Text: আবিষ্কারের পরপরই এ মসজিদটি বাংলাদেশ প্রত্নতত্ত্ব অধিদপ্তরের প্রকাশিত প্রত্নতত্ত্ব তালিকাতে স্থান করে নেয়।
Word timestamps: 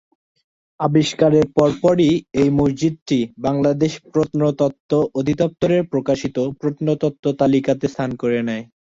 আবিষ্কারের 0.79 1.45
পরপরই 1.55 2.11
এ 2.35 2.55
মসজিদটি 2.59 3.17
বাংলাদেশ 3.45 3.91
প্রত্নতত্ত্ব 4.11 4.91
অধিদপ্তরের 5.19 5.81
প্রকাশিত 5.91 6.37
প্রত্নতত্ত্ব 6.59 7.25
তালিকাতে 7.41 7.85
স্থান 7.87 8.09
করে 8.21 8.39
নেয়। 8.47 8.63